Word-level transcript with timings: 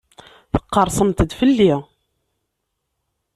Tqerrsemt-d 0.53 1.31
fell-i. 1.39 1.73